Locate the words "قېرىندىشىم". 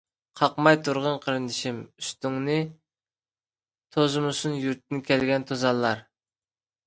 1.25-1.81